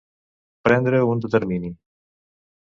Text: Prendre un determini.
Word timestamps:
Prendre 0.67 1.01
un 1.09 1.21
determini. 1.27 1.71